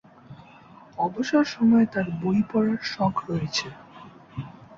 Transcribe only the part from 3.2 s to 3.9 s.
রয়েছে।